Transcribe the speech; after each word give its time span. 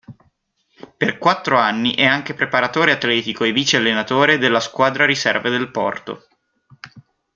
Per 0.97 1.19
quattro 1.19 1.59
anni 1.59 1.93
è 1.93 2.03
anche 2.05 2.33
preparatore 2.33 2.91
atletico 2.91 3.43
e 3.43 3.51
vice-allenatore 3.51 4.39
della 4.39 4.59
squadra 4.59 5.05
riserve 5.05 5.51
del 5.51 5.69
Porto. 5.69 6.25